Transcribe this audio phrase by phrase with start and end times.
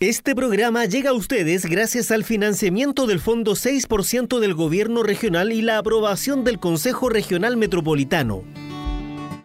[0.00, 5.60] Este programa llega a ustedes gracias al financiamiento del Fondo 6% del Gobierno Regional y
[5.60, 8.44] la aprobación del Consejo Regional Metropolitano.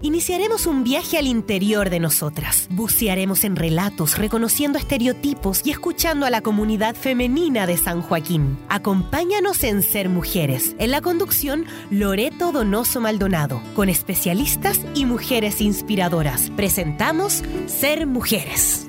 [0.03, 2.67] Iniciaremos un viaje al interior de nosotras.
[2.69, 8.59] Bucearemos en relatos, reconociendo estereotipos y escuchando a la comunidad femenina de San Joaquín.
[8.69, 10.75] Acompáñanos en Ser Mujeres.
[10.77, 16.51] En la conducción, Loreto Donoso Maldonado, con especialistas y mujeres inspiradoras.
[16.51, 18.87] Presentamos Ser Mujeres.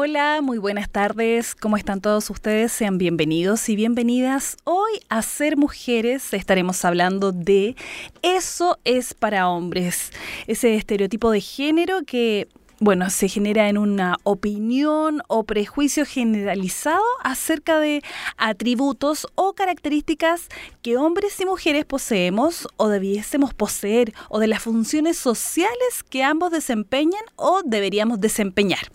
[0.00, 1.56] Hola, muy buenas tardes.
[1.56, 2.70] ¿Cómo están todos ustedes?
[2.70, 4.56] Sean bienvenidos y bienvenidas.
[4.62, 7.74] Hoy a Ser Mujeres estaremos hablando de
[8.22, 10.12] Eso es para hombres,
[10.46, 12.46] ese estereotipo de género que
[12.78, 18.04] bueno, se genera en una opinión o prejuicio generalizado acerca de
[18.36, 20.46] atributos o características
[20.80, 26.52] que hombres y mujeres poseemos o debiésemos poseer o de las funciones sociales que ambos
[26.52, 28.92] desempeñan o deberíamos desempeñar.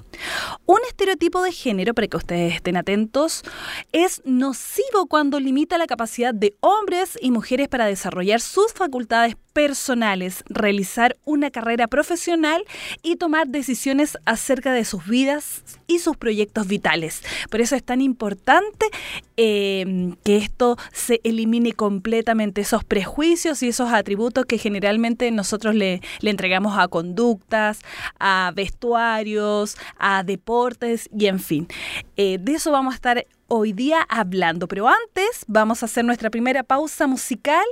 [0.66, 3.44] Un estereotipo de género, para que ustedes estén atentos,
[3.92, 10.44] es nocivo cuando limita la capacidad de hombres y mujeres para desarrollar sus facultades personales,
[10.48, 12.64] realizar una carrera profesional
[13.02, 17.22] y tomar decisiones acerca de sus vidas y sus proyectos vitales.
[17.50, 18.88] Por eso es tan importante
[19.36, 26.02] Em, que esto se elimine completamente esos prejuicios y esos atributos que generalmente nosotros le,
[26.20, 27.82] le entregamos a conductas,
[28.20, 31.68] a vestuarios, a deportes y en fin.
[32.16, 36.30] Eh, de eso vamos a estar hoy día hablando, pero antes vamos a hacer nuestra
[36.30, 37.66] primera pausa musical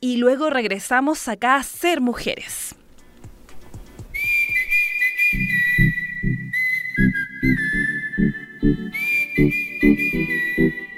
[0.00, 2.74] y luego regresamos acá a Ser Mujeres.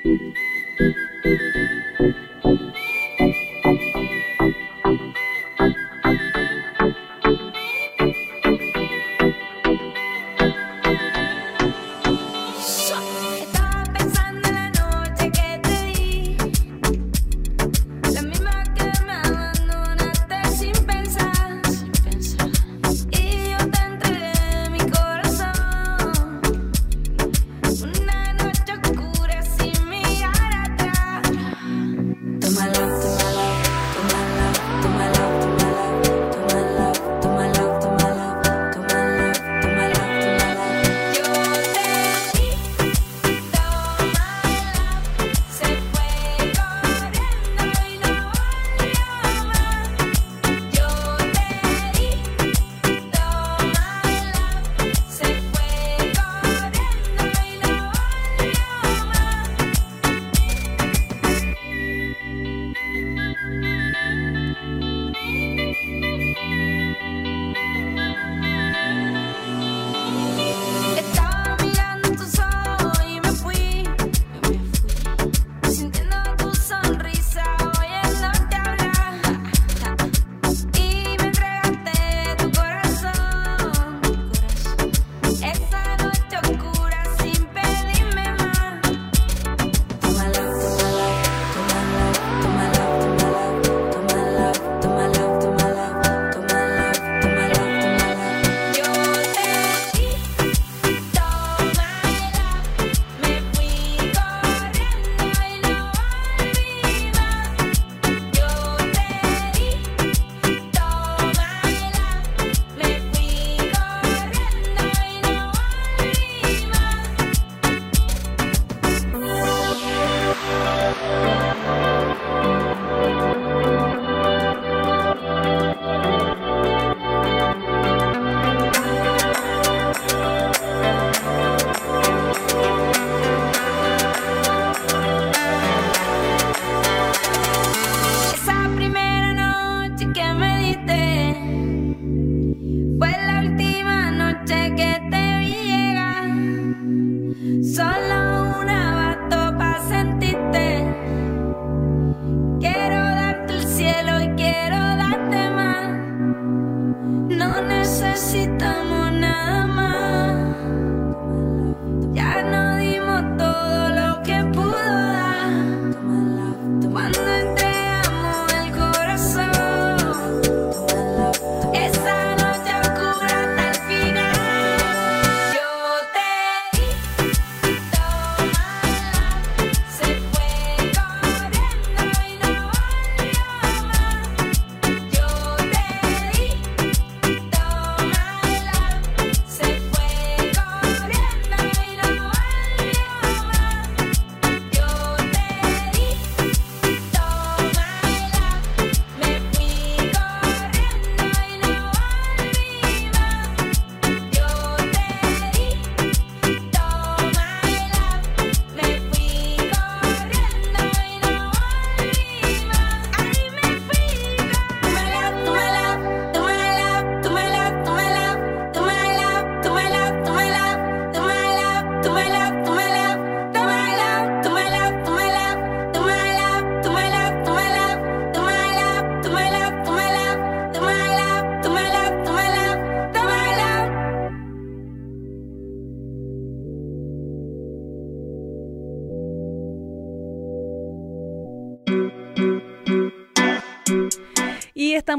[0.03, 0.35] Thank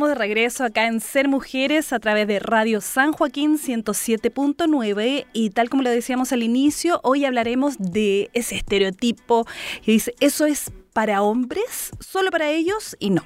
[0.08, 5.70] de regreso acá en Ser Mujeres a través de Radio San Joaquín 107.9 y tal
[5.70, 9.46] como le decíamos al inicio, hoy hablaremos de ese estereotipo
[9.84, 13.24] que dice, eso es para hombres, solo para ellos y no.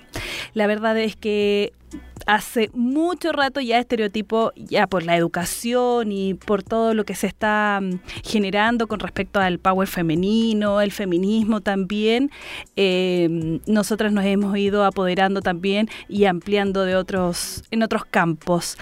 [0.53, 1.73] La verdad es que
[2.25, 7.27] hace mucho rato ya estereotipo, ya por la educación y por todo lo que se
[7.27, 12.31] está mm, generando con respecto al power femenino, el feminismo también,
[12.75, 18.77] eh, nosotras nos hemos ido apoderando también y ampliando de otros, en otros campos.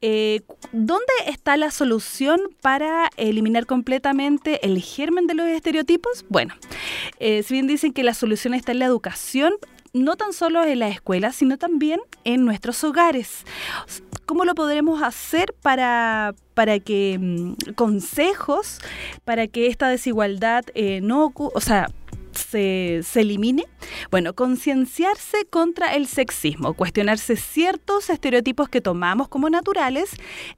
[0.00, 6.24] Eh, ¿Dónde está la solución para eliminar completamente el germen de los estereotipos?
[6.28, 6.54] Bueno,
[7.18, 9.54] eh, si bien dicen que la solución está en la educación,
[9.96, 13.44] no tan solo en la escuela, sino también en nuestros hogares.
[14.26, 18.78] ¿Cómo lo podremos hacer para, para que mm, consejos,
[19.24, 21.88] para que esta desigualdad eh, no, o sea,
[22.36, 23.66] se, elimine?
[24.10, 30.10] Bueno, concienciarse contra el sexismo, cuestionarse ciertos estereotipos que tomamos como naturales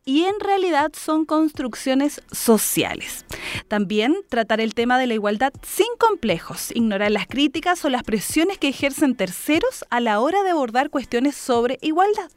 [0.04, 3.25] y en realidad son construcciones sociales.
[3.69, 8.58] También tratar el tema de la igualdad sin complejos, ignorar las críticas o las presiones
[8.58, 12.30] que ejercen terceros a la hora de abordar cuestiones sobre igualdad.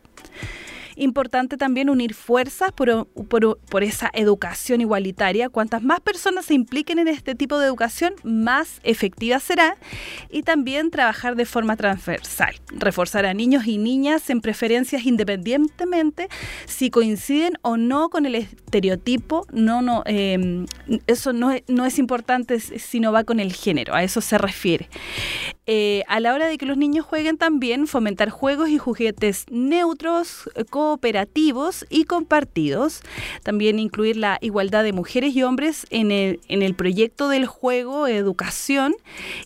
[0.96, 5.50] Importante también unir fuerzas por, por, esa educación igualitaria.
[5.50, 9.78] Cuantas más personas se impliquen en este tipo de educación, más efectiva será.
[10.30, 12.56] Y también trabajar de forma transversal.
[12.72, 16.28] Reforzar a niños y niñas en preferencias independientemente
[16.66, 19.46] si coinciden o no con el estereotipo.
[19.52, 20.66] No, no, em,
[21.08, 23.94] eso no, no es importante si no va con el género.
[23.94, 24.90] A eso se refiere.
[25.68, 30.50] Eh, a la hora de que los niños jueguen también, fomentar juegos y juguetes neutros,
[30.70, 33.02] cooperativos y compartidos.
[33.44, 38.08] También incluir la igualdad de mujeres y hombres en el, en el proyecto del juego,
[38.08, 38.96] educación.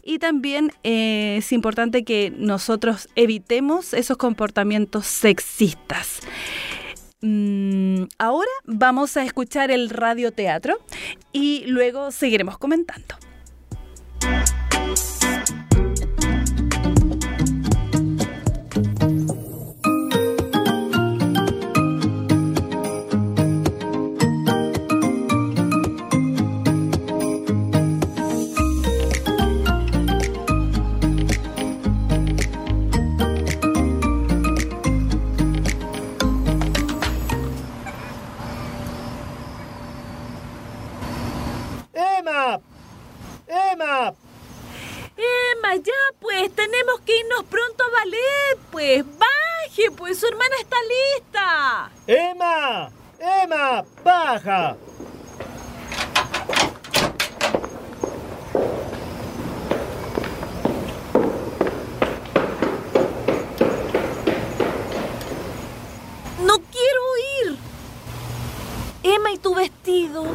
[0.04, 6.22] Y también eh, es importante que nosotros evitemos esos comportamientos sexistas.
[7.22, 10.78] Mm, ahora vamos a escuchar el radioteatro
[11.34, 13.16] y luego seguiremos comentando.
[43.48, 44.14] ¡Emma!
[45.18, 49.06] Emma, ya pues, tenemos que irnos pronto a ballet, pues.
[49.18, 51.92] Baje, pues, su hermana está lista.
[52.08, 54.76] Emma, Emma, baja.
[66.44, 67.58] No quiero ir.
[69.04, 70.26] Emma y tu vestido.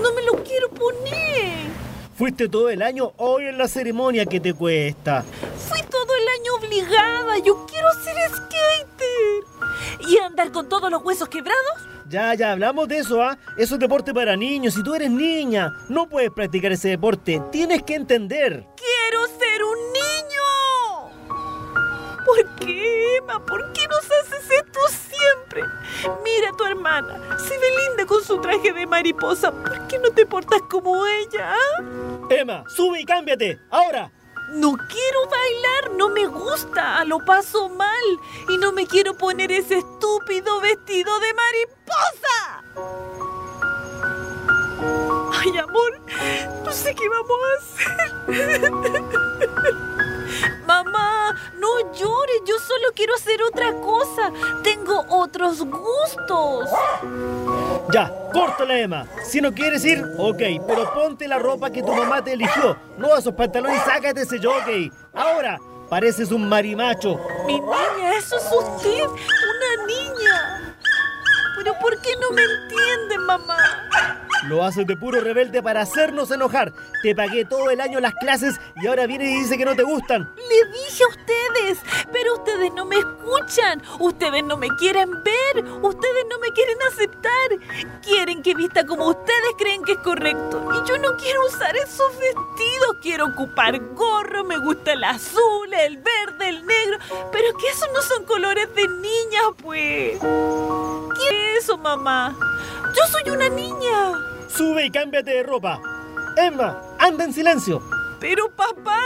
[0.00, 1.35] No me lo quiero poner.
[2.16, 5.22] Fuiste todo el año hoy en la ceremonia que te cuesta.
[5.68, 7.36] Fui todo el año obligada.
[7.44, 9.44] Yo quiero ser skater.
[10.08, 11.74] ¿Y andar con todos los huesos quebrados?
[12.08, 13.36] Ya, ya, hablamos de eso, ¿ah?
[13.58, 14.72] Eso es deporte para niños.
[14.72, 17.42] Si tú eres niña, no puedes practicar ese deporte.
[17.52, 18.64] Tienes que entender.
[18.76, 20.16] ¡Quiero ser un niño!
[22.24, 23.44] ¿Por qué, Emma?
[23.44, 23.75] ¿Por qué
[26.24, 27.38] Mira a tu hermana.
[27.38, 29.52] Se ve linda con su traje de mariposa.
[29.52, 31.54] ¿Por qué no te portas como ella?
[31.54, 31.82] Ah?
[32.30, 33.58] Emma, sube y cámbiate.
[33.70, 34.10] Ahora.
[34.52, 39.78] No quiero bailar, no me gusta, lo paso mal y no me quiero poner ese
[39.78, 42.62] estúpido vestido de mariposa.
[45.32, 46.00] Ay, amor,
[46.64, 47.54] no sé qué vamos a
[48.28, 48.72] hacer.
[50.66, 54.32] Mamá, no llores, yo solo quiero hacer otra cosa.
[54.62, 56.70] Tengo otros gustos.
[57.92, 59.06] Ya, córtala, Emma.
[59.24, 62.76] Si no quieres ir, ok, pero ponte la ropa que tu mamá te eligió.
[62.98, 64.90] No esos pantalones y sácate ese jockey.
[65.14, 67.20] Ahora, pareces un marimacho.
[67.46, 70.76] Mi niña, eso es usted, una niña.
[71.56, 73.56] Pero ¿por qué no me entiende, mamá?
[74.48, 76.72] Lo haces de puro rebelde para hacernos enojar.
[77.02, 79.82] Te pagué todo el año las clases y ahora viene y dice que no te
[79.82, 80.30] gustan.
[80.36, 81.78] Le dije a ustedes,
[82.12, 83.82] pero ustedes no me escuchan.
[83.98, 85.64] Ustedes no me quieren ver.
[85.82, 88.00] Ustedes no me quieren aceptar.
[88.02, 90.62] Quieren que vista como ustedes creen que es correcto.
[90.74, 92.96] Y yo no quiero usar esos vestidos.
[93.02, 96.98] Quiero ocupar gorro, me gusta el azul, el verde, el negro.
[97.32, 100.20] Pero que esos no son colores de niña, pues.
[100.20, 102.36] ¿Qué es eso, mamá?
[102.94, 104.35] Yo soy una niña.
[104.48, 105.80] Sube y cámbiate de ropa.
[106.36, 107.82] Emma, anda en silencio.
[108.20, 109.00] Pero papá...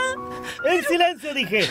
[0.65, 1.69] En silencio, dije.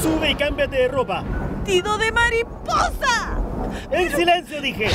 [0.00, 1.24] Sube y cámbiate de ropa.
[1.64, 3.38] ¡Tido de mariposa!
[3.90, 4.88] ¡En silencio, dije!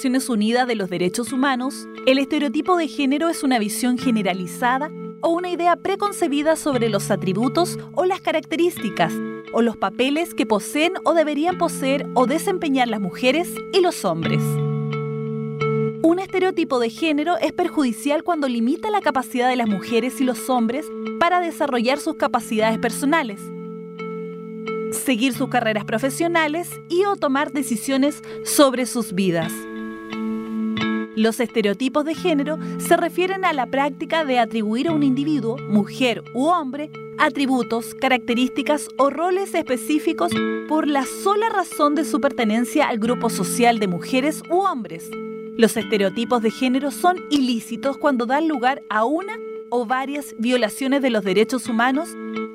[0.00, 4.90] Naciones Unidas de los Derechos Humanos, el estereotipo de género es una visión generalizada
[5.20, 9.12] o una idea preconcebida sobre los atributos o las características
[9.52, 14.40] o los papeles que poseen o deberían poseer o desempeñar las mujeres y los hombres.
[16.02, 20.48] Un estereotipo de género es perjudicial cuando limita la capacidad de las mujeres y los
[20.48, 20.86] hombres
[21.18, 23.38] para desarrollar sus capacidades personales,
[24.92, 29.52] seguir sus carreras profesionales y o tomar decisiones sobre sus vidas.
[31.20, 36.24] Los estereotipos de género se refieren a la práctica de atribuir a un individuo, mujer
[36.32, 40.32] u hombre, atributos, características o roles específicos
[40.66, 45.10] por la sola razón de su pertenencia al grupo social de mujeres u hombres.
[45.58, 49.34] Los estereotipos de género son ilícitos cuando dan lugar a una
[49.68, 52.08] o varias violaciones de los derechos humanos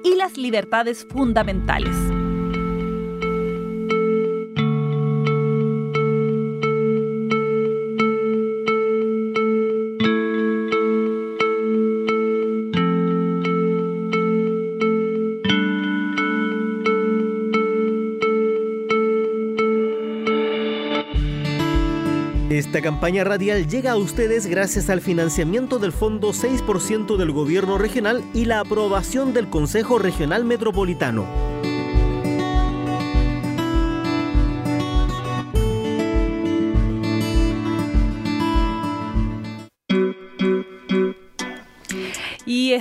[0.04, 2.15] y las libertades fundamentales.
[22.86, 28.46] Campaña radial llega a ustedes gracias al financiamiento del Fondo 6% del Gobierno Regional y
[28.46, 31.45] la aprobación del Consejo Regional Metropolitano.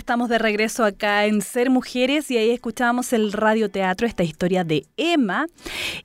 [0.05, 4.85] Estamos de regreso acá en Ser Mujeres y ahí escuchábamos el radioteatro, esta historia de
[4.99, 5.47] Emma.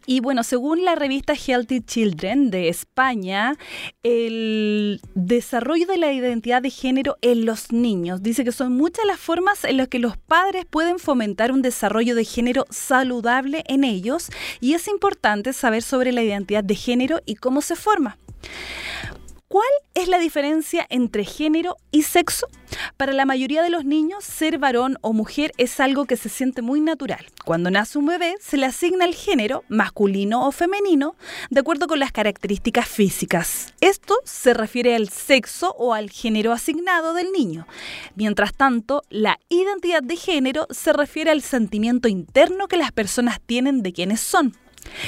[0.05, 3.57] Y bueno, según la revista Healthy Children de España,
[4.01, 9.19] el desarrollo de la identidad de género en los niños dice que son muchas las
[9.19, 14.29] formas en las que los padres pueden fomentar un desarrollo de género saludable en ellos
[14.61, 18.17] y es importante saber sobre la identidad de género y cómo se forma.
[19.49, 19.65] ¿Cuál
[19.95, 22.45] es la diferencia entre género y sexo?
[22.97, 26.61] Para la mayoría de los niños, ser varón o mujer es algo que se siente
[26.61, 27.25] muy natural.
[27.45, 31.15] Cuando nace un bebé, se le asigna el género, masculino o femenino,
[31.49, 33.73] de acuerdo con las características físicas.
[33.81, 37.65] Esto se refiere al sexo o al género asignado del niño.
[38.13, 43.81] Mientras tanto, la identidad de género se refiere al sentimiento interno que las personas tienen
[43.81, 44.55] de quiénes son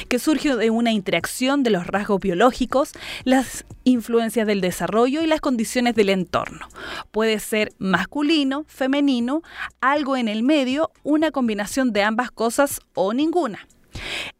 [0.07, 2.91] que surge de una interacción de los rasgos biológicos,
[3.23, 6.67] las influencias del desarrollo y las condiciones del entorno.
[7.11, 9.41] Puede ser masculino, femenino,
[9.79, 13.67] algo en el medio, una combinación de ambas cosas o ninguna.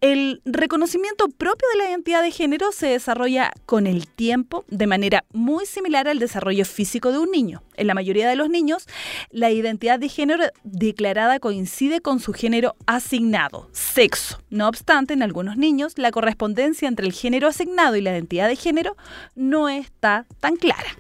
[0.02, 5.26] El reconocimiento propio de la identidad de género se desarrolla con el tiempo de manera
[5.32, 7.64] muy similar al desarrollo físico de un niño.
[7.76, 8.88] En la mayoría de los niños,
[9.30, 14.42] la identidad de género declarada coincide con su género asignado, sexo.
[14.50, 18.56] No obstante, en algunos niños, la correspondencia entre el género asignado y la identidad de
[18.56, 18.96] género
[19.36, 20.98] no está tan clara.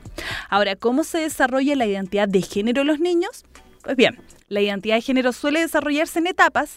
[0.49, 3.45] Ahora, ¿cómo se desarrolla la identidad de género en los niños?
[3.83, 6.75] Pues bien, la identidad de género suele desarrollarse en etapas.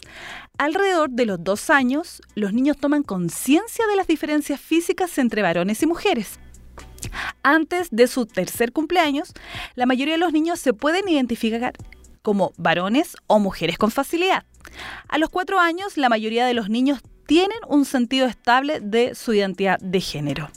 [0.57, 5.83] Alrededor de los dos años, los niños toman conciencia de las diferencias físicas entre varones
[5.83, 6.39] y mujeres.
[7.43, 9.33] Antes de su tercer cumpleaños,
[9.75, 11.73] la mayoría de los niños se pueden identificar
[12.23, 14.45] como varones o mujeres con facilidad.
[15.07, 19.33] A los cuatro años, la mayoría de los niños tienen un sentido estable de su
[19.33, 20.49] identidad de género.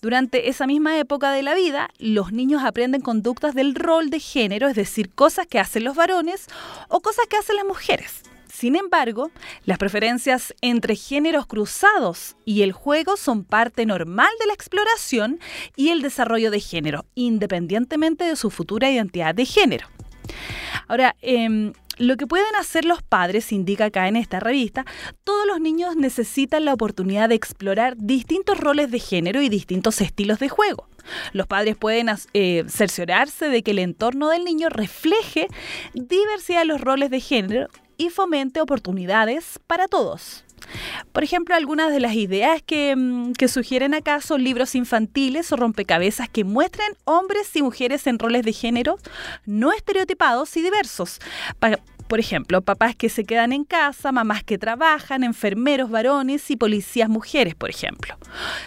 [0.00, 4.68] Durante esa misma época de la vida, los niños aprenden conductas del rol de género,
[4.68, 6.46] es decir, cosas que hacen los varones
[6.88, 8.22] o cosas que hacen las mujeres.
[8.52, 9.30] Sin embargo,
[9.64, 15.40] las preferencias entre géneros cruzados y el juego son parte normal de la exploración
[15.76, 19.88] y el desarrollo de género, independientemente de su futura identidad de género.
[20.88, 24.86] Ahora, eh, lo que pueden hacer los padres, indica acá en esta revista,
[25.22, 30.38] todos los niños necesitan la oportunidad de explorar distintos roles de género y distintos estilos
[30.38, 30.88] de juego.
[31.34, 35.48] Los padres pueden eh, cerciorarse de que el entorno del niño refleje
[35.92, 40.44] diversidad de los roles de género y fomente oportunidades para todos.
[41.12, 45.56] Por ejemplo, algunas de las ideas que, mm, que, sugieren acá son libros infantiles o
[45.56, 48.98] rompecabezas que muestren hombres y mujeres en roles de género
[49.46, 51.18] no estereotipados y diversos.
[52.08, 57.08] por ejemplo, papás que se quedan en casa, mamás que trabajan, enfermeros varones y policías
[57.08, 58.16] mujeres, por ejemplo.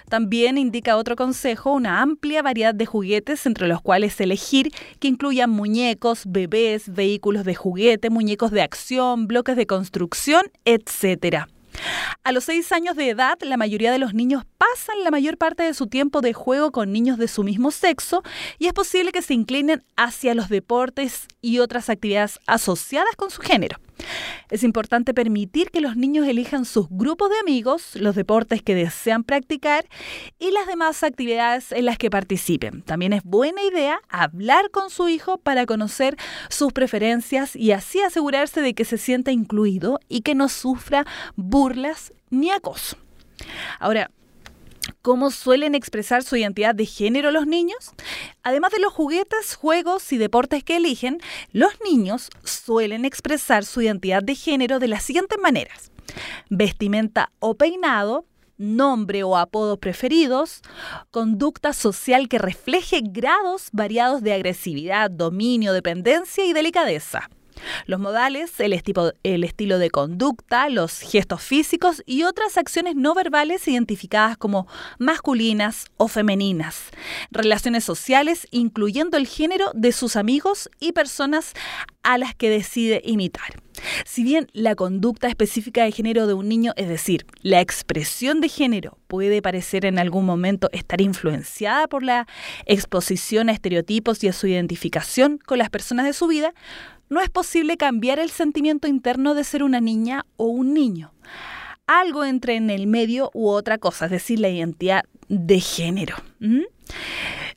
[0.08, 5.50] También indica otro consejo una amplia variedad de juguetes entre los cuales elegir que incluyan
[5.50, 11.50] muñecos, bebés, vehículos de juguete, muñecos de acción, bloques de construcción, etcétera.
[12.24, 15.64] A los seis años de edad, la mayoría de los niños pasan la mayor parte
[15.64, 18.24] de su tiempo de juego con niños de su mismo sexo
[18.60, 23.42] y es posible que se inclinen hacia los deportes y otras actividades asociadas con su
[23.42, 23.78] género.
[24.50, 29.24] Es importante permitir que los niños elijan sus grupos de amigos, los deportes que desean
[29.24, 29.88] practicar
[30.40, 32.82] y las demás actividades en las que participen.
[32.82, 36.18] También es buena idea hablar con su hijo para conocer
[36.50, 41.06] sus preferencias y así asegurarse de que se sienta incluido y que no sufra
[41.36, 42.98] burlas ni acoso.
[43.80, 44.12] Ahora,
[45.02, 47.92] cómo suelen expresar su identidad de género los niños.
[48.44, 51.20] Además de los juguetes, juegos y deportes que eligen,
[51.52, 55.92] los niños suelen expresar su identidad de género de las siguientes maneras.
[56.50, 58.26] Vestimenta o peinado,
[58.58, 60.62] nombre o apodo preferidos,
[61.12, 67.30] conducta social que refleje grados variados de agresividad, dominio, dependencia y delicadeza.
[67.86, 68.80] Los modales, el,
[69.24, 74.68] el estilo de conducta, los gestos físicos y otras acciones no verbales identificadas como
[75.00, 76.90] masculinas o femeninas.
[77.32, 81.54] Relaciones sociales, incluyendo el género de sus amigos y personas
[82.04, 83.64] a las que decide imitar.
[84.06, 88.50] Si bien la conducta específica de género de un niño, es decir, la expresión de
[88.50, 92.28] género, puede parecer en algún momento estar influenciada por la
[92.66, 96.54] exposición a estereotipos y a su identificación con las personas de su vida,
[97.14, 101.14] no es posible cambiar el sentimiento interno de ser una niña o un niño.
[101.86, 106.16] Algo entre en el medio u otra cosa, es decir, la identidad de género.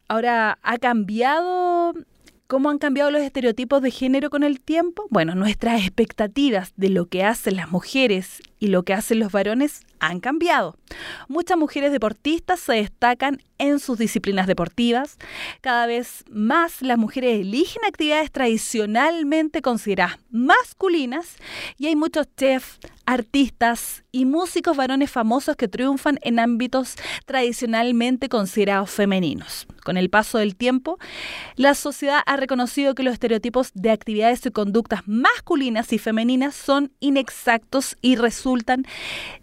[0.09, 1.95] Ahora, ¿ha cambiado
[2.49, 5.09] ¿Cómo han cambiado los estereotipos de género con el tiempo?
[5.11, 9.83] Bueno, nuestras expectativas de lo que hacen las mujeres y lo que hacen los varones
[9.99, 10.77] han cambiado.
[11.29, 15.17] Muchas mujeres deportistas se destacan en sus disciplinas deportivas.
[15.61, 21.37] Cada vez más las mujeres eligen actividades tradicionalmente consideradas masculinas
[21.79, 28.91] y hay muchos chefs, artistas y músicos varones famosos que triunfan en ámbitos tradicionalmente considerados
[28.91, 29.67] femeninos.
[29.85, 30.99] Con el paso del tiempo,
[31.55, 36.93] la sociedad ha reconocido que los estereotipos de actividades y conductas masculinas y femeninas son
[36.99, 38.17] inexactos y
[38.47, 38.85] resultan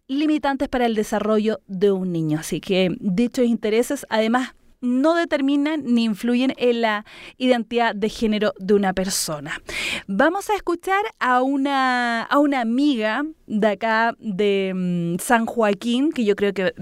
[0.08, 2.40] limitantes para el desarrollo de un niño.
[2.40, 7.06] Así que dichos intereses, además, no determinan ni influyen en la
[7.38, 9.62] identidad de género de una persona.
[10.08, 16.26] Vamos a escuchar a una, a una amiga de acá de mm, San Joaquín, que
[16.26, 16.74] yo creo que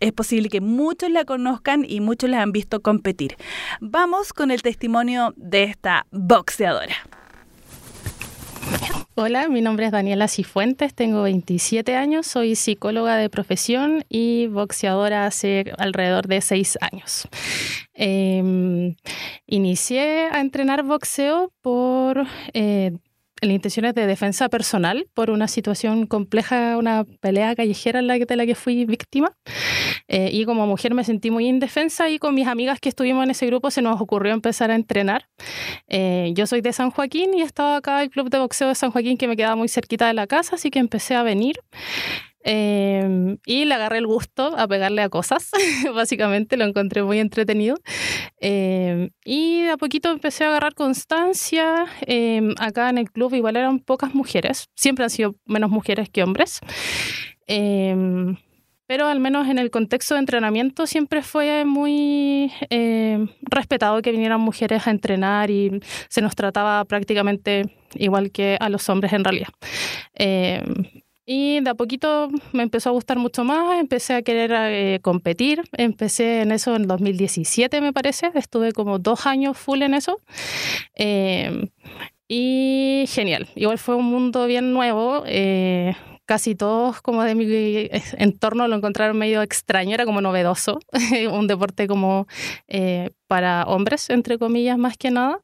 [0.00, 3.36] es posible que muchos la conozcan y muchos la han visto competir.
[3.80, 6.94] Vamos con el testimonio de esta boxeadora.
[9.14, 15.26] Hola, mi nombre es Daniela Cifuentes, tengo 27 años, soy psicóloga de profesión y boxeadora
[15.26, 17.28] hace alrededor de 6 años.
[17.92, 18.96] Em,
[19.46, 22.92] inicié a entrenar boxeo por eh,
[23.42, 28.24] en intenciones de defensa personal por una situación compleja, una pelea callejera en la que,
[28.24, 29.32] de la que fui víctima.
[30.08, 33.30] Eh, y como mujer me sentí muy indefensa y con mis amigas que estuvimos en
[33.30, 35.28] ese grupo se nos ocurrió empezar a entrenar.
[35.88, 38.92] Eh, yo soy de San Joaquín y estaba acá el club de boxeo de San
[38.92, 41.56] Joaquín que me quedaba muy cerquita de la casa, así que empecé a venir.
[42.44, 45.50] Em, y le agarré el gusto a pegarle a cosas,
[45.94, 47.76] básicamente lo encontré muy entretenido.
[48.40, 51.86] Em, y de a poquito empecé a agarrar constancia.
[52.06, 56.22] Em, acá en el club igual eran pocas mujeres, siempre han sido menos mujeres que
[56.22, 56.60] hombres.
[58.86, 62.52] pero al menos en el contexto de entrenamiento siempre fue muy
[63.42, 68.88] respetado que vinieran mujeres a entrenar y se nos trataba prácticamente igual que a los
[68.90, 69.48] hombres en realidad.
[71.34, 75.62] Y de a poquito me empezó a gustar mucho más, empecé a querer eh, competir,
[75.72, 80.20] empecé en eso en 2017 me parece, estuve como dos años full en eso.
[80.94, 81.70] Em,
[82.28, 85.22] y genial, igual fue un mundo bien nuevo.
[85.26, 85.94] Eh,
[86.26, 87.46] casi todos como de mi
[88.18, 90.80] entorno lo encontraron medio extraño, era como novedoso,
[91.32, 92.26] un deporte como
[92.68, 95.40] eh, para hombres, entre comillas, más que nada.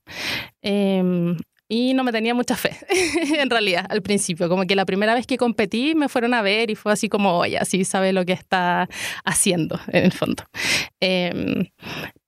[1.69, 2.77] Y no me tenía mucha fe,
[3.39, 4.49] en realidad, al principio.
[4.49, 7.39] Como que la primera vez que competí me fueron a ver y fue así como,
[7.39, 8.89] oye, así sabe lo que está
[9.25, 10.45] haciendo, en el fondo.
[11.01, 11.67] Em,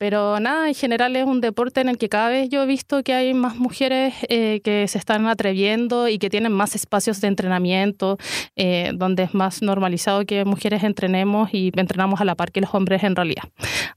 [0.00, 3.02] Pero nada, en general es un deporte en el que cada vez yo he visto
[3.02, 7.28] que hay más mujeres eh, que se están atreviendo y que tienen más espacios de
[7.28, 8.16] entrenamiento,
[8.56, 12.74] eh, donde es más normalizado que mujeres entrenemos y entrenamos a la par que los
[12.74, 13.42] hombres en realidad.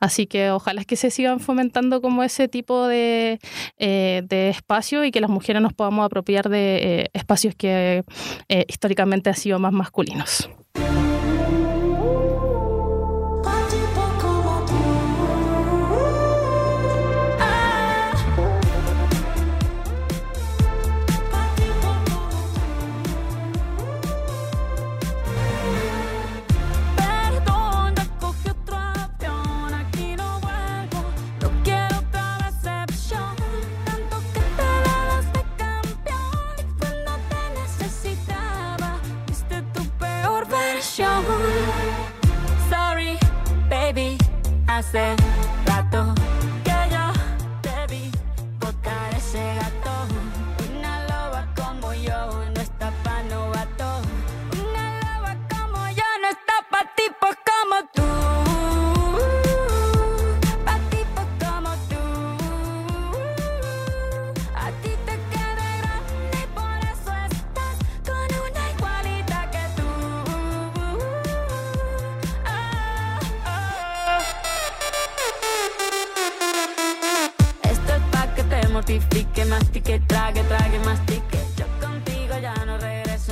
[0.01, 3.39] Así que ojalá que se sigan fomentando como ese tipo de,
[3.77, 8.03] eh, de espacio y que las mujeres nos podamos apropiar de espacios que
[8.67, 10.49] históricamente han sido más masculinos.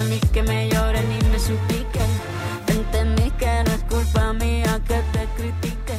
[0.02, 2.00] Regreso, ni que me llore ni me suplique.
[2.68, 5.94] Entendí que no es culpa mía que te critique.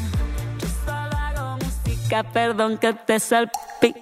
[0.59, 4.02] Yo solo hago música, perdón que te salpique.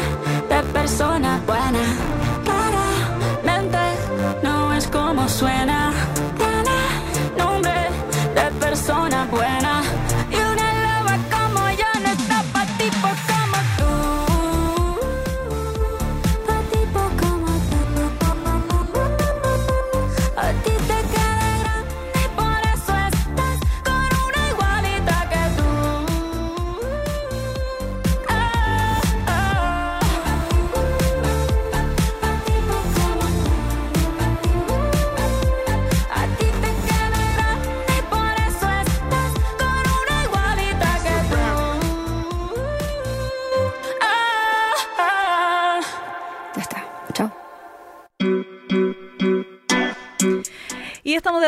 [0.71, 1.83] persona buena.
[2.43, 3.77] Claramente
[4.43, 5.90] no es como suena.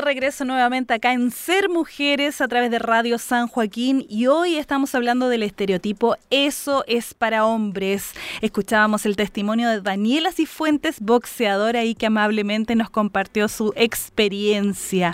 [0.03, 4.93] Regreso nuevamente acá en Ser Mujeres a través de Radio San Joaquín y hoy estamos
[4.95, 8.11] hablando del estereotipo Eso es para hombres.
[8.41, 15.13] Escuchábamos el testimonio de Daniela Cifuentes, boxeadora y que amablemente nos compartió su experiencia.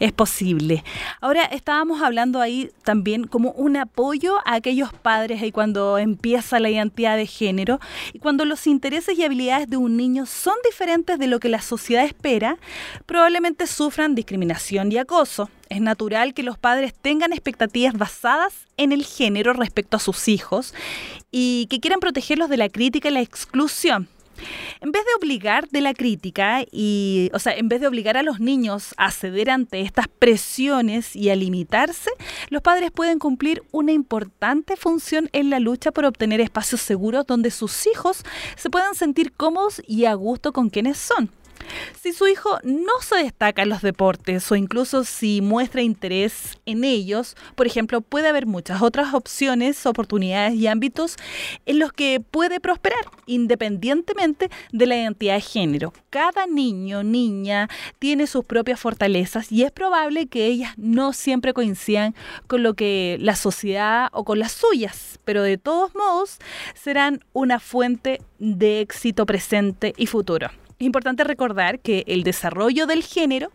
[0.00, 0.84] Es posible.
[1.20, 6.68] Ahora estábamos hablando ahí también como un apoyo a aquellos padres ahí cuando empieza la
[6.68, 7.80] identidad de género
[8.12, 11.60] y cuando los intereses y habilidades de un niño son diferentes de lo que la
[11.60, 12.58] sociedad espera,
[13.06, 15.48] probablemente sufran discriminación y acoso.
[15.68, 20.74] Es natural que los padres tengan expectativas basadas en el género respecto a sus hijos
[21.30, 24.08] y que quieran protegerlos de la crítica y la exclusión.
[24.80, 28.22] En vez de obligar de la crítica y, o sea, en vez de obligar a
[28.22, 32.10] los niños a ceder ante estas presiones y a limitarse,
[32.50, 37.50] los padres pueden cumplir una importante función en la lucha por obtener espacios seguros donde
[37.50, 38.24] sus hijos
[38.56, 41.30] se puedan sentir cómodos y a gusto con quienes son.
[42.00, 46.84] Si su hijo no se destaca en los deportes o incluso si muestra interés en
[46.84, 51.16] ellos, por ejemplo, puede haber muchas otras opciones, oportunidades y ámbitos
[51.66, 55.92] en los que puede prosperar, independientemente de la identidad de género.
[56.10, 62.14] Cada niño, niña, tiene sus propias fortalezas y es probable que ellas no siempre coincidan
[62.46, 66.38] con lo que la sociedad o con las suyas, pero de todos modos
[66.74, 70.50] serán una fuente de éxito presente y futuro.
[70.78, 73.50] Es importante recordar que el desarrollo del género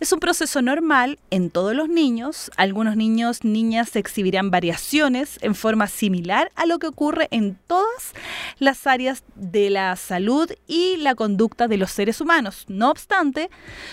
[0.00, 2.50] es un proceso normal en todos los niños.
[2.56, 8.12] Algunos niños, niñas exhibirán variaciones en forma similar a lo que ocurre en todas
[8.58, 12.64] las áreas de la salud y la conducta de los seres humanos.
[12.66, 13.50] No obstante,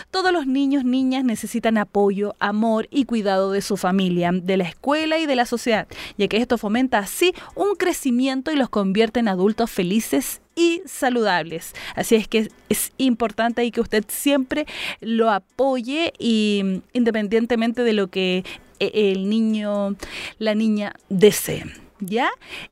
[0.09, 5.19] todos los niños, niñas necesitan apoyo, amor y cuidado de su familia, de la escuela
[5.19, 9.27] y de la sociedad, ya que esto fomenta así un crecimiento y los convierte en
[9.27, 11.73] adultos felices y saludables.
[11.95, 14.65] Así es que es importante y que usted siempre
[14.99, 18.43] lo apoye y mm, independientemente de lo que
[18.79, 19.95] eh, el niño,
[20.39, 21.65] la niña desee.
[21.99, 22.29] ¿Ya?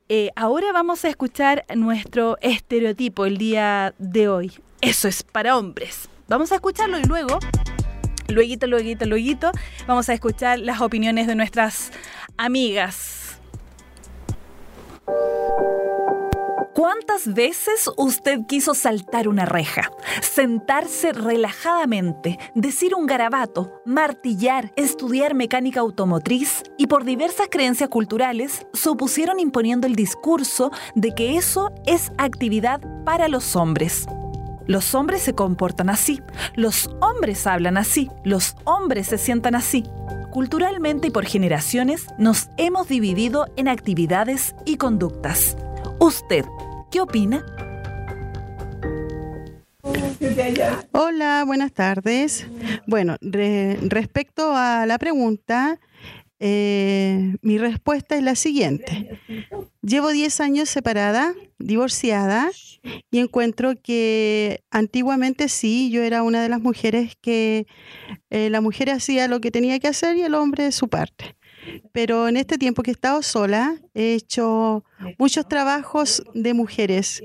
[0.08, 4.52] Eh, ahora vamos a escuchar nuestro estereotipo el día de hoy.
[4.80, 6.08] Eso es para hombres.
[6.26, 7.38] Vamos a escucharlo y luego,
[8.28, 9.52] luego, luego, luego,
[9.86, 11.92] vamos a escuchar las opiniones de nuestras
[12.36, 13.40] amigas.
[16.80, 19.90] ¿Cuántas veces usted quiso saltar una reja,
[20.22, 28.88] sentarse relajadamente, decir un garabato, martillar, estudiar mecánica automotriz y por diversas creencias culturales se
[28.88, 34.06] opusieron imponiendo el discurso de que eso es actividad para los hombres?
[34.66, 36.22] Los hombres se comportan así,
[36.54, 39.84] los hombres hablan así, los hombres se sientan así.
[40.30, 45.58] Culturalmente y por generaciones nos hemos dividido en actividades y conductas.
[45.98, 46.46] ¿Usted
[46.90, 47.46] ¿Qué opina?
[50.90, 52.48] Hola, buenas tardes.
[52.86, 55.78] Bueno, respecto a la pregunta,
[56.40, 59.20] eh, mi respuesta es la siguiente.
[59.82, 62.50] Llevo 10 años separada, divorciada,
[63.10, 67.66] y encuentro que antiguamente sí, yo era una de las mujeres que
[68.30, 71.36] eh, la mujer hacía lo que tenía que hacer y el hombre su parte.
[71.92, 74.84] Pero en este tiempo que he estado sola, he hecho
[75.18, 77.22] muchos trabajos de mujeres,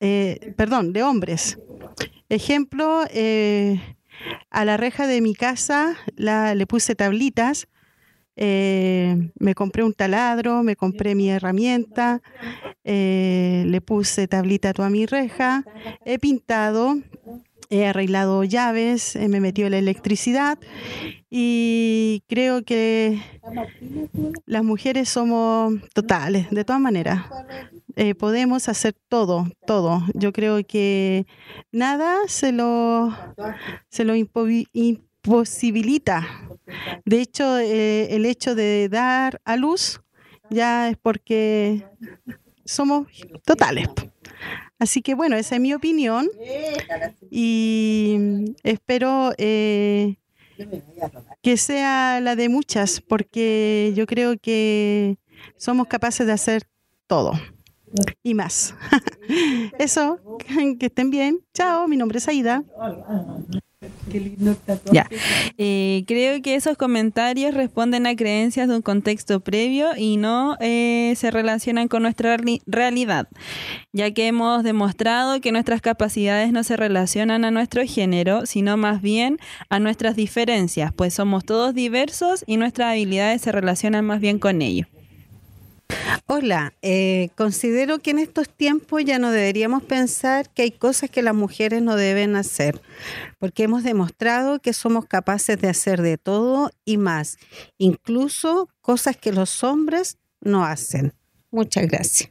[0.00, 1.58] eh, perdón, de hombres.
[2.28, 3.80] Ejemplo, eh,
[4.50, 7.68] a la reja de mi casa la, le puse tablitas,
[8.36, 12.22] eh, me compré un taladro, me compré mi herramienta,
[12.84, 15.64] le puse tablita a toda mi reja,
[16.04, 16.96] he pintado,
[17.70, 20.58] he arreglado llaves, me me metido la electricidad
[21.30, 23.20] y creo que
[24.46, 27.26] las mujeres somos totales, de todas maneras.
[27.96, 30.02] Eh, podemos hacer todo, todo.
[30.14, 31.26] Yo creo que
[31.72, 33.14] nada se lo,
[33.90, 36.26] se lo imposibilita.
[37.04, 40.00] De hecho, eh, el hecho de dar a luz
[40.48, 41.84] ya es porque
[42.64, 43.08] somos
[43.44, 43.88] totales.
[44.78, 46.28] Así que bueno, esa es mi opinión
[47.30, 50.16] y espero eh,
[51.42, 55.18] que sea la de muchas, porque yo creo que
[55.56, 56.62] somos capaces de hacer
[57.06, 57.32] todo
[58.22, 58.74] y más.
[59.78, 60.20] Eso,
[60.78, 61.40] que estén bien.
[61.54, 62.62] Chao, mi nombre es Aida.
[64.92, 65.08] Ya.
[65.56, 71.14] Eh, creo que esos comentarios responden a creencias de un contexto previo y no eh,
[71.16, 72.36] se relacionan con nuestra
[72.66, 73.28] realidad,
[73.92, 79.00] ya que hemos demostrado que nuestras capacidades no se relacionan a nuestro género, sino más
[79.00, 79.38] bien
[79.68, 84.62] a nuestras diferencias, pues somos todos diversos y nuestras habilidades se relacionan más bien con
[84.62, 84.86] ello.
[86.26, 91.22] Hola, eh, considero que en estos tiempos ya no deberíamos pensar que hay cosas que
[91.22, 92.80] las mujeres no deben hacer,
[93.38, 97.38] porque hemos demostrado que somos capaces de hacer de todo y más,
[97.78, 101.14] incluso cosas que los hombres no hacen.
[101.50, 102.30] Muchas gracias.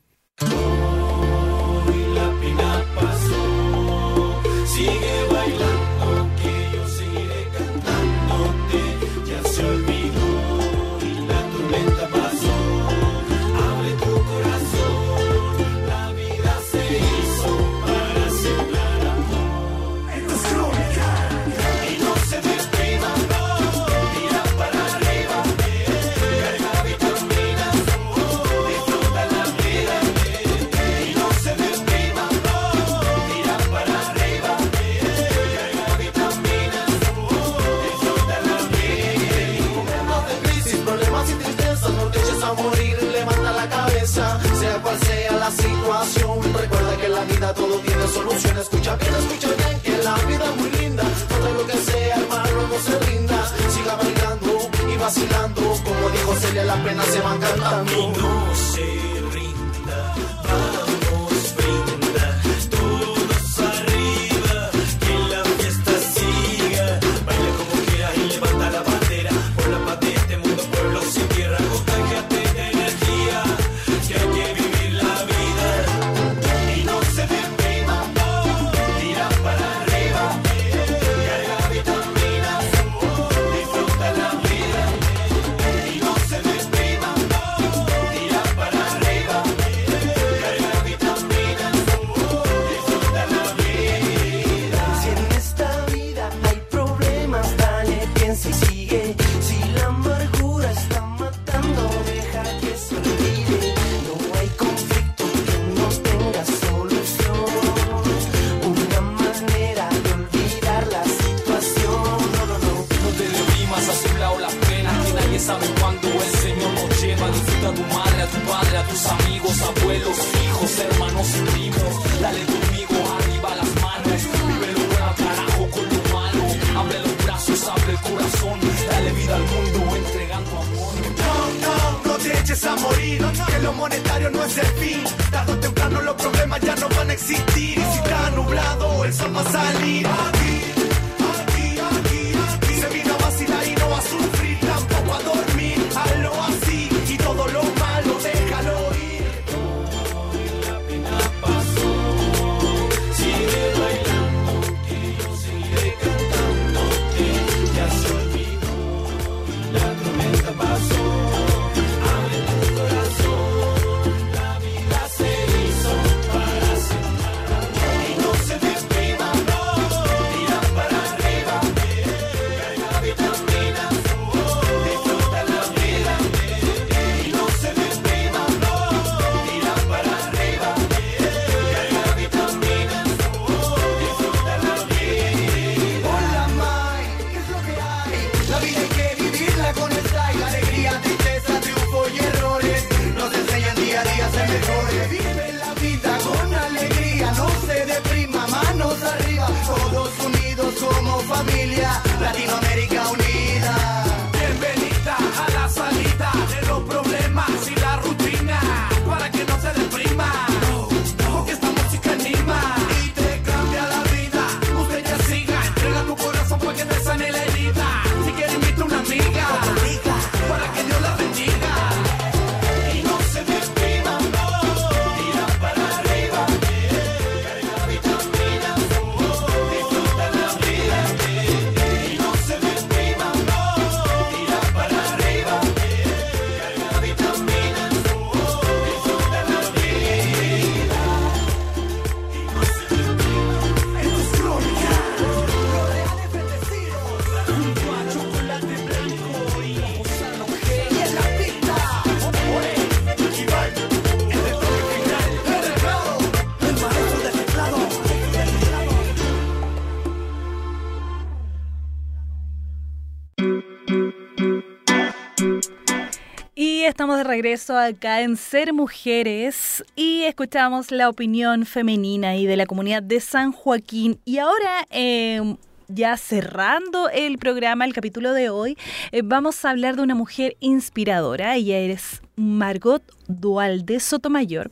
[267.38, 273.20] regreso acá en Ser Mujeres y escuchamos la opinión femenina y de la comunidad de
[273.20, 274.20] San Joaquín.
[274.26, 275.56] Y ahora, em,
[275.88, 278.76] ya cerrando el programa, el capítulo de hoy,
[279.12, 281.56] eh, vamos a hablar de una mujer inspiradora.
[281.56, 284.70] Ella es Margot Dualde Sotomayor.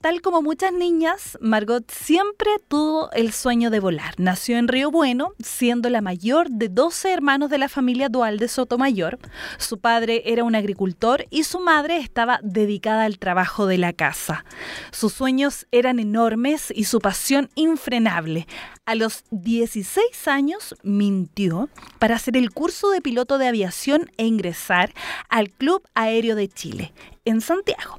[0.00, 4.14] Tal como muchas niñas, Margot siempre tuvo el sueño de volar.
[4.18, 9.18] Nació en Río Bueno, siendo la mayor de 12 hermanos de la familia Dualde Sotomayor.
[9.58, 14.44] Su padre era un agricultor y su madre estaba dedicada al trabajo de la casa.
[14.90, 18.46] Sus sueños eran enormes y su pasión infrenable.
[18.86, 24.92] A los 16 años mintió para hacer el curso de piloto de aviación e ingresar
[25.28, 26.89] al Club Aéreo de Chile.
[27.24, 27.96] En Santiago.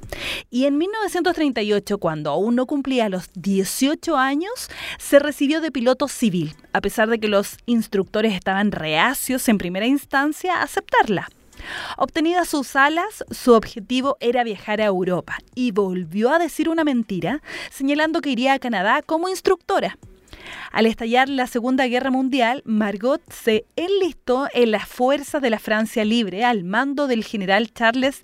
[0.50, 6.54] Y en 1938, cuando aún no cumplía los 18 años, se recibió de piloto civil,
[6.72, 11.28] a pesar de que los instructores estaban reacios en primera instancia a aceptarla.
[11.96, 17.42] Obtenidas sus alas, su objetivo era viajar a Europa y volvió a decir una mentira,
[17.70, 19.98] señalando que iría a Canadá como instructora.
[20.70, 26.04] Al estallar la Segunda Guerra Mundial, Margot se enlistó en las fuerzas de la Francia
[26.04, 28.22] Libre al mando del general Charles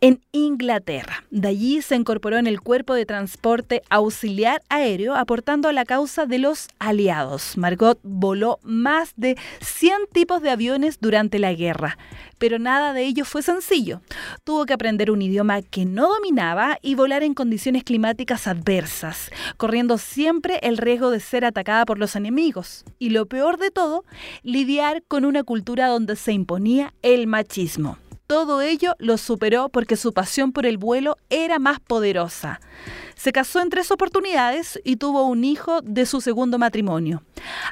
[0.00, 1.24] en Inglaterra.
[1.30, 6.26] De allí se incorporó en el cuerpo de transporte auxiliar aéreo, aportando a la causa
[6.26, 7.56] de los aliados.
[7.56, 11.98] Margot voló más de 100 tipos de aviones durante la guerra,
[12.38, 14.00] pero nada de ello fue sencillo.
[14.44, 19.98] Tuvo que aprender un idioma que no dominaba y volar en condiciones climáticas adversas, corriendo
[19.98, 22.84] siempre el riesgo de ser atacada por los enemigos.
[22.98, 24.04] Y lo peor de todo,
[24.42, 27.98] lidiar con una cultura donde se imponía el machismo.
[28.26, 32.60] Todo ello lo superó porque su pasión por el vuelo era más poderosa.
[33.14, 37.22] Se casó en tres oportunidades y tuvo un hijo de su segundo matrimonio.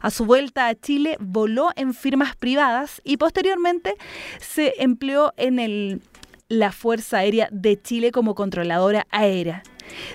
[0.00, 3.96] A su vuelta a Chile voló en firmas privadas y posteriormente
[4.40, 6.02] se empleó en el,
[6.48, 9.64] la Fuerza Aérea de Chile como controladora aérea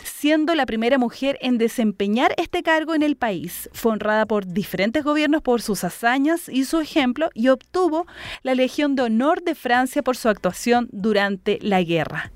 [0.03, 3.70] siendo la primera mujer en desempeñar este cargo en el país.
[3.74, 8.05] Fue honrada por diferentes gobiernos por sus hazañas y su ejemplo y obtuvo
[8.43, 12.32] la Legión de Honor de Francia por su actuación durante la guerra.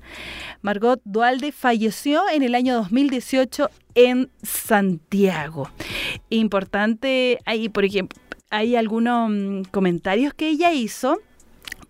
[0.62, 5.70] Margot Dualde falleció en el año 2018 en Santiago.
[6.30, 7.38] Importante,
[7.72, 8.18] por ejemplo,
[8.50, 11.18] hay algunos mm, comentarios que ella hizo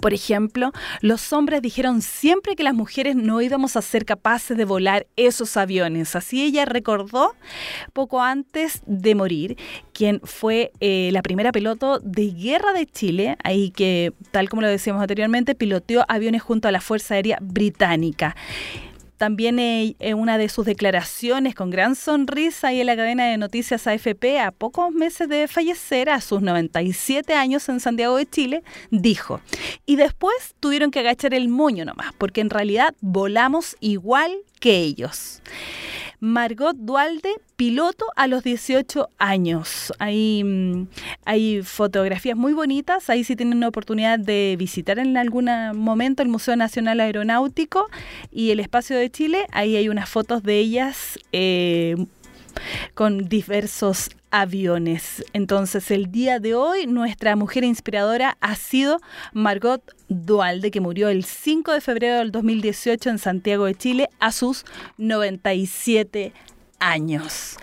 [0.04, 4.66] por ejemplo, los hombres dijeron siempre que las mujeres no íbamos a ser capaces de
[4.66, 6.14] volar esos aviones.
[6.14, 7.34] Así ella recordó
[7.94, 9.56] poco antes de morir,
[9.94, 14.68] quien fue eh, la primera piloto de guerra de Chile, ahí que, tal como lo
[14.68, 18.36] decíamos anteriormente, piloteó aviones junto a la Fuerza Aérea Británica.
[19.16, 23.86] También en una de sus declaraciones con gran sonrisa y en la cadena de noticias
[23.86, 29.40] AFP a pocos meses de fallecer, a sus 97 años en Santiago de Chile, dijo,
[29.86, 35.42] y después tuvieron que agachar el moño nomás, porque en realidad volamos igual que ellos.
[36.24, 39.92] Margot Dualde, piloto a los 18 años.
[39.98, 40.86] Hay, mm,
[41.26, 46.30] hay fotografías muy bonitas, ahí si tienen la oportunidad de visitar en algún momento el
[46.30, 47.90] Museo Nacional Aeronáutico
[48.32, 51.94] y el Espacio de Chile, ahí hay unas fotos de ellas eh,
[52.94, 55.24] con diversos aviones.
[55.32, 58.98] Entonces, el día de hoy, nuestra mujer inspiradora ha sido
[59.32, 64.32] Margot Dualde, que murió el 5 de febrero del 2018 en Santiago de Chile a
[64.32, 64.64] sus
[64.98, 66.32] 97
[66.80, 67.56] años.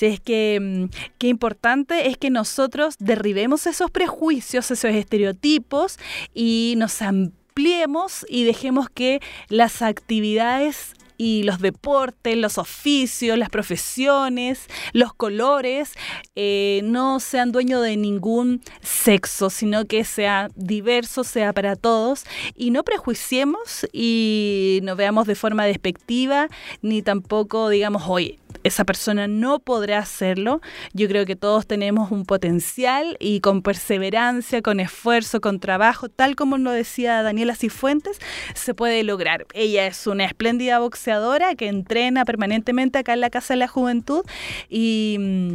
[0.00, 0.84] Así es que mm,
[1.18, 5.98] qué importante es que nosotros derribemos esos prejuicios, esos estereotipos
[6.34, 14.68] y nos ampliemos y dejemos que las actividades y los deportes, los oficios, las profesiones,
[14.94, 15.92] los colores,
[16.34, 22.24] eh, no sean dueños de ningún sexo, sino que sea diverso, sea para todos.
[22.56, 26.48] Y no prejuiciemos y no veamos de forma despectiva,
[26.80, 30.60] ni tampoco digamos, oye, esa persona no podrá hacerlo.
[30.92, 36.36] Yo creo que todos tenemos un potencial y con perseverancia, con esfuerzo, con trabajo, tal
[36.36, 38.18] como lo decía Daniela Cifuentes,
[38.54, 39.46] se puede lograr.
[39.54, 44.24] Ella es una espléndida boxeadora que entrena permanentemente acá en la Casa de la Juventud
[44.68, 45.54] y mm,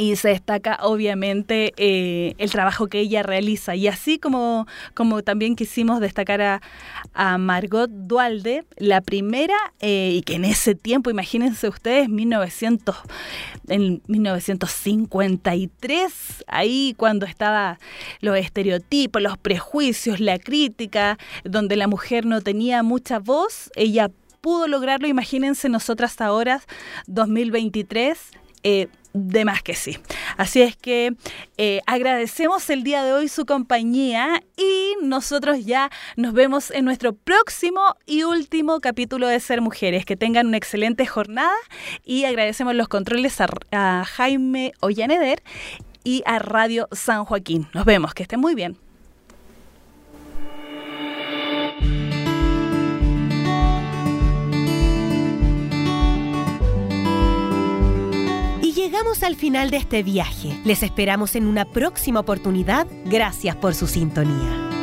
[0.00, 3.76] y se destaca obviamente eh, el trabajo que ella realiza.
[3.76, 6.62] Y así como, como también quisimos destacar a,
[7.38, 12.96] Margot Dualde, la primera, eh, y que en ese tiempo, imagínense ustedes, 1900,
[13.68, 17.78] en 1953, ahí cuando estaba
[18.20, 24.66] los estereotipos, los prejuicios, la crítica, donde la mujer no tenía mucha voz, ella pudo
[24.66, 26.62] lograrlo, imagínense nosotras ahora,
[27.06, 28.18] 2023,
[28.62, 29.98] eh, de más que sí.
[30.36, 31.14] Así es que
[31.58, 37.12] eh, agradecemos el día de hoy su compañía y nosotros ya nos vemos en nuestro
[37.14, 40.04] próximo y último capítulo de Ser Mujeres.
[40.04, 41.54] Que tengan una excelente jornada
[42.04, 45.42] y agradecemos los controles a, a Jaime Ollaneder
[46.04, 47.68] y a Radio San Joaquín.
[47.74, 48.89] Nos vemos, que estén muy bien.
[58.80, 60.58] Llegamos al final de este viaje.
[60.64, 62.86] Les esperamos en una próxima oportunidad.
[63.04, 64.79] Gracias por su sintonía.